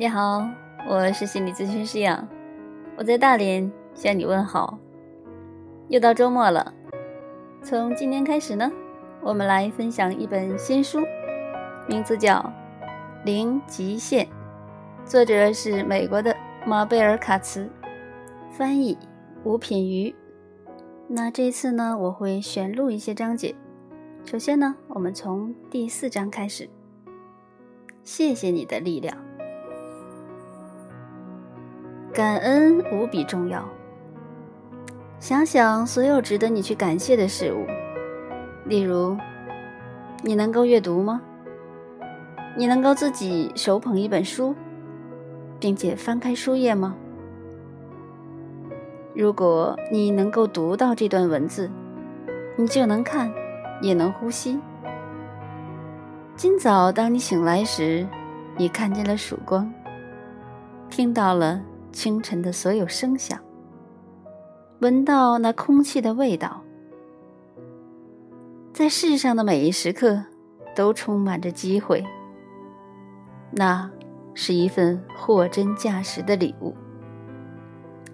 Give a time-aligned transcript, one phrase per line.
[0.00, 0.48] 你好，
[0.88, 2.26] 我是心理咨询师杨，
[2.96, 4.78] 我在大连向你问好。
[5.88, 6.72] 又到周末了，
[7.62, 8.72] 从今天开始呢，
[9.20, 11.00] 我们来分享一本新书，
[11.86, 12.36] 名字叫
[13.26, 14.24] 《零极限》，
[15.04, 17.70] 作者是美国的马贝尔卡茨，
[18.50, 18.96] 翻译
[19.44, 20.14] 吴品瑜。
[21.08, 23.54] 那这一次呢，我会选录一些章节。
[24.24, 26.70] 首先呢，我们从第四章开始。
[28.02, 29.14] 谢谢你的力量。
[32.20, 33.66] 感恩无比重要。
[35.18, 37.64] 想想所有值得你去感谢的事物，
[38.66, 39.16] 例如，
[40.22, 41.22] 你能够阅读吗？
[42.58, 44.54] 你能够自己手捧一本书，
[45.58, 46.94] 并且翻开书页吗？
[49.14, 51.70] 如果你能够读到这段文字，
[52.54, 53.32] 你就能看，
[53.80, 54.60] 也能呼吸。
[56.36, 58.06] 今早当你醒来时，
[58.58, 59.72] 你看见了曙光，
[60.90, 61.62] 听到了。
[61.92, 63.38] 清晨的所有声响，
[64.80, 66.62] 闻到那空气的味道，
[68.72, 70.24] 在世上的每一时刻
[70.74, 72.04] 都充满着机会。
[73.52, 73.90] 那
[74.34, 76.74] 是一份货真价实的礼物。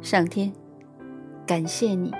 [0.00, 0.52] 上天，
[1.46, 2.12] 感谢你。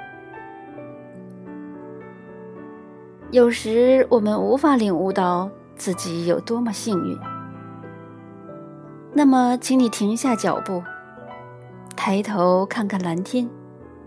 [3.31, 7.19] 有时我们无法领悟到自己有多么幸运，
[9.13, 10.83] 那么，请你停下脚步。
[12.05, 13.49] 抬头看看蓝天、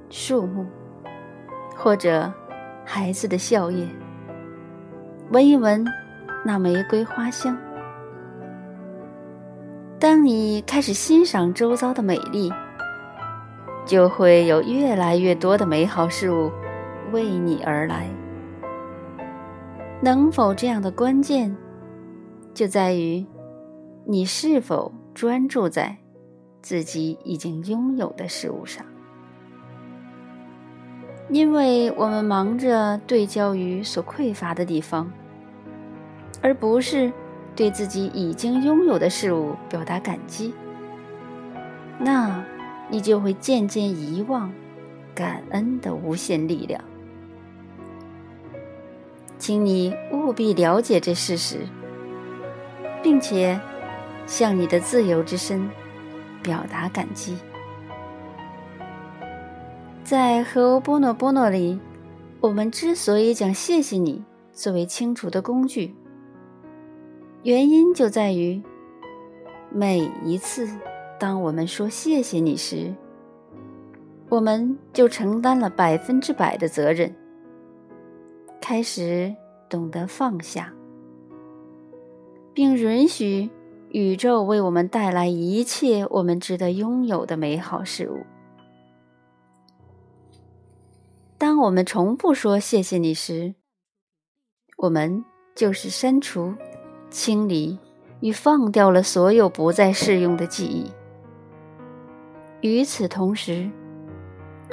[0.09, 0.65] 树木，
[1.77, 2.29] 或者
[2.83, 3.87] 孩子的笑靥，
[5.31, 5.85] 闻一闻
[6.43, 7.57] 那玫瑰花香。
[9.97, 12.51] 当你开始欣赏周遭的美丽，
[13.85, 16.51] 就会有越来越多的美好事物
[17.13, 18.09] 为你而来。
[20.01, 21.55] 能否这样的关键，
[22.53, 23.25] 就在于
[24.05, 25.97] 你是否专注在。
[26.65, 28.83] 自己已经拥有的事物上，
[31.29, 35.11] 因为我们忙着对焦于所匮乏的地方，
[36.41, 37.13] 而不是
[37.55, 40.55] 对自己已经拥有的事物表达感激，
[41.99, 42.43] 那
[42.89, 44.51] 你就会渐渐遗忘
[45.13, 46.83] 感恩的无限力量。
[49.37, 51.59] 请你务必了解这事实，
[53.03, 53.61] 并且
[54.25, 55.69] 向你的自由之身。
[56.45, 57.35] 表达感激。
[60.03, 61.79] 在和欧波诺波诺里，
[62.39, 64.23] 我们之所以将“谢谢你”
[64.53, 65.95] 作为清除的工具，
[67.41, 68.61] 原因就在于，
[69.71, 70.69] 每一次
[71.19, 72.93] 当我们说“谢谢你”时，
[74.29, 77.11] 我们就承担了百分之百的责任，
[78.61, 79.35] 开始
[79.67, 80.71] 懂得放下，
[82.53, 83.49] 并允许。
[83.95, 88.25] 宇宙为我们带来一切我们值得拥有的美好事物。
[91.37, 93.55] 当我们重复说“谢谢你”时，
[94.75, 95.23] 我们
[95.55, 96.53] 就是删除、
[97.09, 97.79] 清理
[98.19, 100.91] 与放掉了所有不再适用的记忆。
[102.59, 103.71] 与此同时，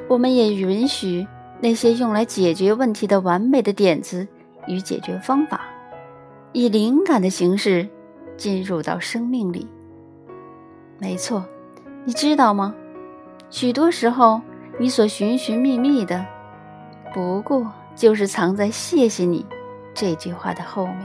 [0.08, 1.24] 我们也允许
[1.60, 4.26] 那些用来解决问题的完美的点子
[4.66, 5.60] 与解决方法，
[6.52, 7.88] 以灵感的形式。
[8.36, 9.68] 进入到生命里，
[10.98, 11.44] 没错，
[12.04, 12.74] 你知道吗？
[13.50, 14.40] 许多时候，
[14.78, 16.24] 你所寻寻觅觅的，
[17.12, 19.44] 不过就是藏在“谢谢你”
[19.94, 20.98] 这句话的后面。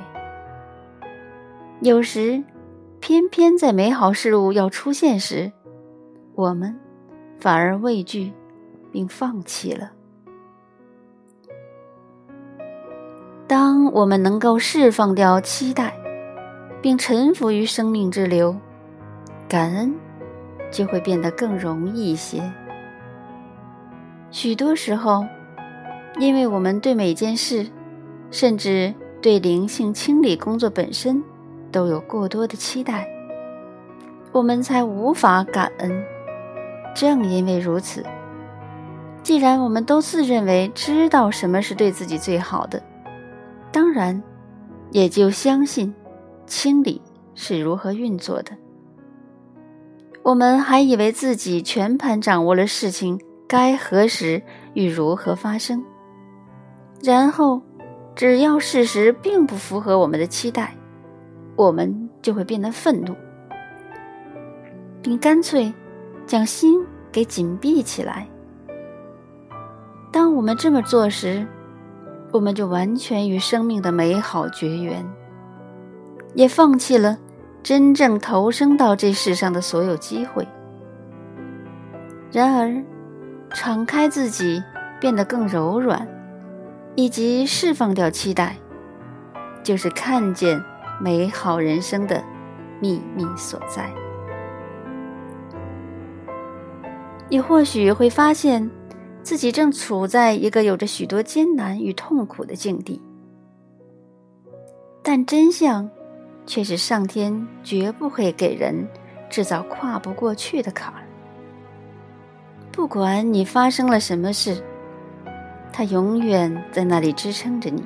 [1.81, 2.43] 有时，
[2.99, 5.51] 偏偏在美好事物要出现时，
[6.35, 6.79] 我们
[7.39, 8.31] 反而畏惧
[8.91, 9.91] 并放弃了。
[13.45, 16.06] 当我们能够释放掉期待。
[16.87, 18.55] 并臣服于生命之流，
[19.49, 19.93] 感恩
[20.71, 22.41] 就会变得更容易一些。
[24.31, 25.25] 许多时候，
[26.17, 27.67] 因为我们对每件事，
[28.31, 31.21] 甚至对灵性清理工作本身，
[31.73, 33.05] 都有过多的期待，
[34.31, 35.91] 我们才无法感恩。
[36.95, 38.01] 正因为如此，
[39.21, 42.81] 既然我们都自认为知道什么是对自己最好的，
[43.73, 44.23] 当然
[44.91, 45.93] 也就相信。
[46.47, 47.01] 清理
[47.35, 48.53] 是如何运作的？
[50.23, 54.41] 我们还以为自己全盘掌握了事情该何时
[54.73, 55.83] 与如何发生，
[57.03, 57.61] 然后
[58.15, 60.75] 只要事实并不符合我们的期待，
[61.55, 63.15] 我们就会变得愤怒，
[65.01, 65.73] 并干脆
[66.25, 68.27] 将心给紧闭起来。
[70.11, 71.45] 当我们这么做时，
[72.33, 75.05] 我们就完全与生命的美好绝缘。
[76.33, 77.17] 也放弃了
[77.63, 80.47] 真正投生到这世上的所有机会。
[82.31, 82.83] 然而，
[83.53, 84.61] 敞开自己，
[84.99, 86.07] 变得更柔软，
[86.95, 88.57] 以及释放掉期待，
[89.63, 90.61] 就是看见
[91.01, 92.23] 美好人生的
[92.79, 93.91] 秘密所在。
[97.29, 98.69] 你或许会发现
[99.21, 103.01] 自己正处在一个有着许多艰难与痛苦的境地，
[105.01, 105.89] 但真相
[106.47, 108.87] 却是上天绝不会给人
[109.29, 111.03] 制造跨不过去的坎儿。
[112.71, 114.63] 不管你发生了什么事，
[115.71, 117.83] 他永远在那里支撑着你。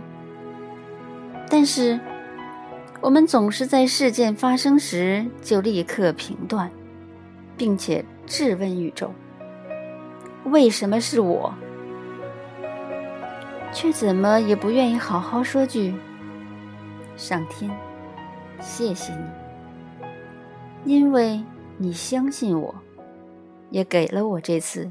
[1.50, 2.00] 但是，
[3.02, 6.69] 我们总是在事件发生时就立刻评断，
[7.57, 9.12] 并且质问宇宙。
[10.46, 11.54] 为什么是我？
[13.74, 15.94] 却怎么也不愿意好好说句
[17.16, 17.72] “上天，
[18.62, 19.25] 谢谢你”，
[20.86, 21.44] 因为
[21.78, 22.74] 你相信我，
[23.69, 24.90] 也给了我这次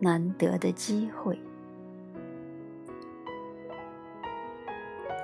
[0.00, 1.38] 难得的机会。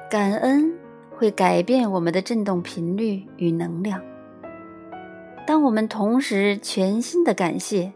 [0.08, 0.72] 感恩
[1.16, 4.00] 会改变我们的振动频率与能量。
[5.46, 7.92] 当我们同时全心的感谢。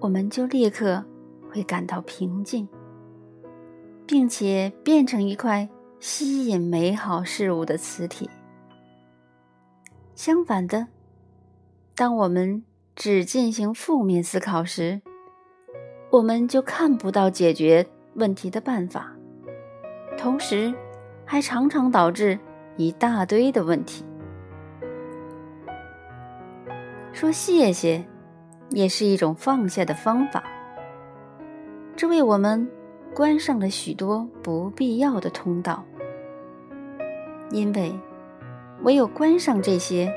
[0.00, 1.02] 我们就立刻
[1.50, 2.68] 会感到平静，
[4.06, 5.66] 并且变成一块
[5.98, 8.28] 吸引美好事物的磁铁。
[10.14, 10.86] 相反的，
[11.94, 12.64] 当我们
[12.94, 15.00] 只进行负面思考时，
[16.10, 19.12] 我们就看不到解决问题的办法，
[20.16, 20.72] 同时
[21.24, 22.38] 还常常导致
[22.76, 24.04] 一大堆的问题。
[27.12, 28.04] 说谢谢。
[28.70, 30.42] 也是一种放下的方法，
[31.94, 32.66] 这为我们
[33.14, 35.84] 关上了许多不必要的通道。
[37.50, 37.94] 因为
[38.82, 40.12] 唯有关上这些，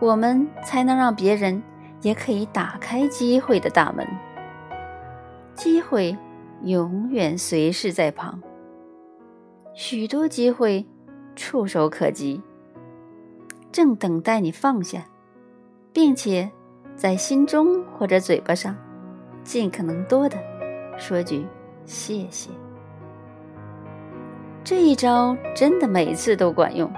[0.00, 1.62] 我们才能让别人
[2.02, 4.06] 也可以打开机会的大门。
[5.54, 6.16] 机会
[6.62, 8.40] 永远随时在旁，
[9.74, 10.86] 许多机会
[11.34, 12.40] 触手可及，
[13.72, 15.06] 正等待你放下，
[15.92, 16.50] 并且。
[16.96, 18.76] 在心中或者嘴巴上，
[19.42, 20.36] 尽可能多的
[20.98, 21.46] 说句
[21.86, 22.50] 谢谢。
[24.62, 26.92] 这一招真的每次都管用。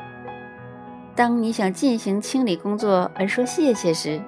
[1.15, 4.21] 当你想进行清理工作而说谢谢时，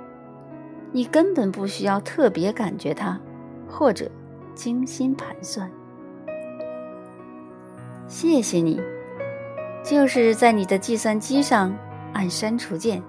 [0.92, 3.18] 你根本不需要特别感觉它，
[3.66, 4.10] 或者
[4.54, 5.70] 精心盘算。
[8.06, 8.80] 谢谢你，
[9.82, 11.74] 就是在你的计算机上
[12.12, 13.02] 按删除键。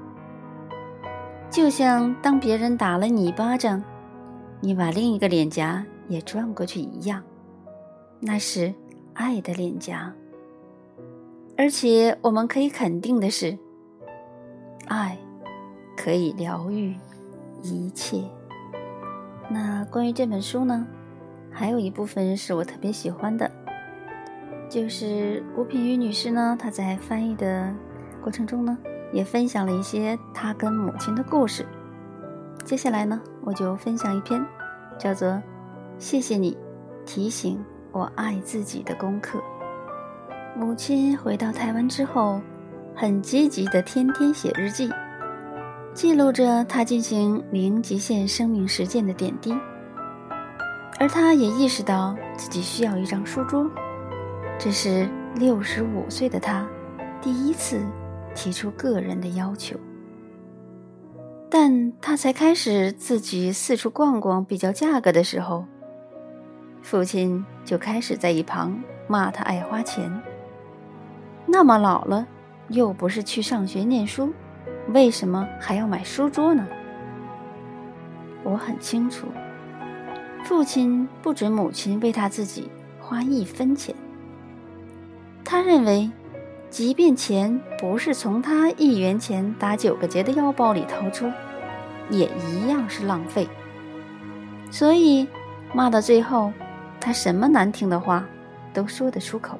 [1.50, 3.84] 就像当别人打了你一巴掌，
[4.62, 7.22] 你把另一个脸颊也转过去一样，
[8.20, 8.74] 那是
[9.14, 10.14] 爱的脸颊。
[11.58, 13.58] 而且我们可以肯定的是，
[14.88, 15.18] 爱
[15.98, 16.96] 可以疗愈
[17.62, 18.24] 一切。
[19.50, 20.86] 那关于这本书呢，
[21.52, 23.50] 还有一部分是我特别喜欢的，
[24.70, 27.74] 就是吴品瑜女士呢，她在翻译的
[28.22, 28.78] 过程中呢。
[29.14, 31.66] 也分享了一些她跟母亲的故事。
[32.66, 34.44] 接下来呢，我就分享一篇，
[34.98, 35.30] 叫做
[35.98, 36.58] 《谢谢你
[37.06, 37.64] 提醒
[37.94, 39.40] 我爱自己的功课》。
[40.58, 42.42] 母亲回到台湾之后，
[42.96, 44.90] 很积极的天天写日记，
[45.94, 49.54] 记录着他进行零极限生命实践的点滴。
[51.00, 53.70] 而他也意识到自己需要一张书桌，
[54.58, 56.68] 这是六十五岁的他
[57.22, 57.82] 第一次。
[58.38, 59.78] 提出个人的要求，
[61.50, 65.64] 但他才开始自己四处逛逛、比较价格的时候，
[66.82, 70.22] 父亲就开始在一旁骂他爱花钱。
[71.46, 72.28] 那么老了，
[72.70, 74.34] 又不是去上学念书，
[74.90, 76.68] 为什么还要买书桌呢？
[78.44, 79.28] 我很清楚，
[80.44, 82.70] 父亲不准母亲为他自己
[83.00, 83.96] 花一分钱，
[85.44, 86.12] 他认为。
[86.68, 91.32] 即便钱不是从他一元钱打九个结的腰包里掏出，
[92.10, 93.48] 也一样是浪费。
[94.72, 95.26] 所以
[95.74, 96.52] 骂到最后，
[97.00, 98.26] 他什么难听的话
[98.74, 99.58] 都说得出口。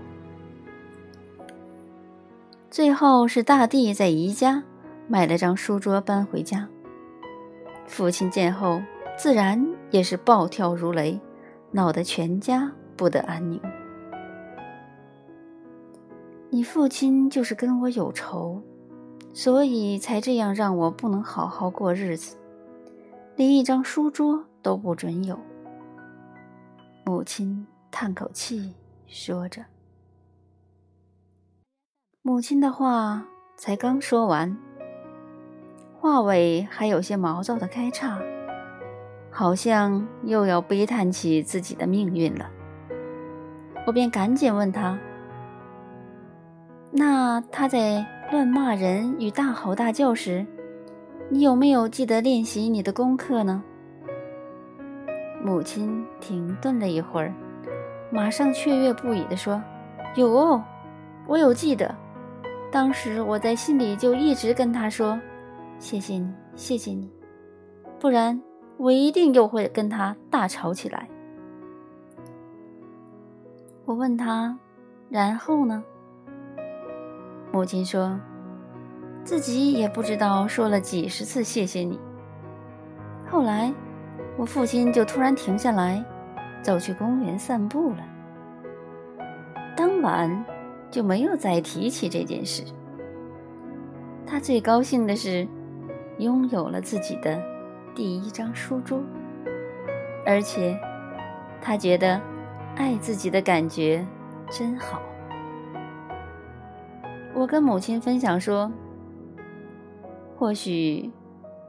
[2.76, 4.62] 最后是大弟在宜家
[5.08, 6.68] 买了张书桌搬回家，
[7.88, 8.82] 父亲见后
[9.18, 11.18] 自然也是暴跳如雷，
[11.72, 13.62] 闹得全家不得安宁。
[16.50, 18.62] 你父亲就是跟我有仇，
[19.32, 22.36] 所以才这样让我不能好好过日子，
[23.38, 25.40] 连一张书桌都不准有。
[27.06, 28.74] 母亲叹口气，
[29.08, 29.64] 说着
[32.28, 33.24] ：“母亲的话
[33.56, 34.58] 才刚说完，
[36.00, 38.18] 话尾还有些毛躁的开叉，
[39.30, 42.50] 好像又要悲叹起自己的命运了。
[43.86, 44.98] 我便赶紧问他
[46.90, 50.44] ：“那他在乱骂人与大吼大叫时，
[51.30, 53.64] 你有没有记得练习你的功课呢？”
[55.46, 57.32] 母亲停顿了一会儿，
[58.12, 59.62] 马上雀跃不已地说
[60.18, 60.60] ：“有，
[61.28, 61.96] 我有记得。”
[62.76, 65.18] 当时我在心里就一直跟他说
[65.80, 67.10] ：“谢谢你，谢谢你，
[68.02, 68.38] 不然
[68.76, 71.08] 我一定又会跟他大吵起来。”
[73.88, 74.60] 我问他
[75.08, 75.82] ：“然后呢？”
[77.54, 78.20] 母亲说
[79.24, 81.98] ：“自己也不知道说了几十次谢谢你。”
[83.32, 83.74] 后来，
[84.36, 86.04] 我父亲就突然停下来，
[86.62, 88.04] 走去公园散步了。
[89.78, 90.46] 当晚。
[90.92, 92.64] 就没有再提起这件事。
[94.26, 95.48] 他最高兴的是，
[96.18, 97.42] 拥有了自己的
[97.94, 99.02] 第一张书桌，
[100.26, 100.78] 而且
[101.62, 102.20] 他觉得
[102.76, 104.06] 爱自己的感觉
[104.50, 105.02] 真好。
[107.34, 108.72] 我跟母亲分享说，
[110.38, 111.12] 或许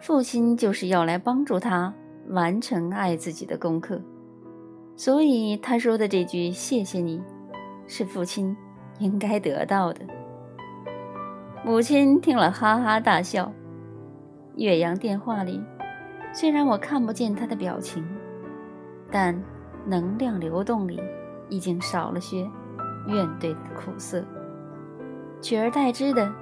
[0.01, 1.93] 父亲就是要来帮助他
[2.29, 4.01] 完成爱自己的功课，
[4.97, 7.21] 所以他说的这句“谢谢你”，
[7.87, 8.57] 是父亲。
[8.99, 10.01] 应该得到的。
[11.65, 13.53] 母亲听了，哈哈大笑。
[14.57, 15.63] 岳阳电话里，
[16.33, 18.07] 虽然我看不见他的表情，
[19.11, 19.39] 但
[19.85, 21.01] 能量流动里
[21.49, 22.49] 已经少了些
[23.07, 24.25] 怨怼的苦涩，
[25.43, 26.33] 取而代之的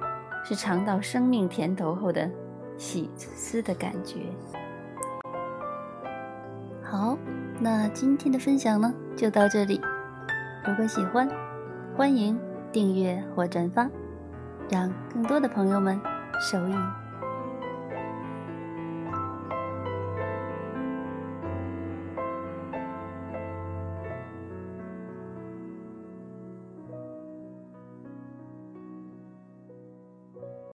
[0.43, 2.29] 是尝到生命甜头后的
[2.77, 4.19] 喜滋滋的感觉。
[6.81, 7.17] 好，
[7.59, 9.81] 那今天的分享呢，就到这里。
[10.65, 11.27] 如果喜欢，
[11.97, 12.37] 欢迎
[12.73, 13.89] 订阅或转发，
[14.69, 15.97] 让更多的朋友们
[16.41, 16.73] 受益。